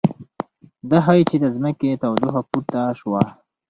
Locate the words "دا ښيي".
0.89-1.23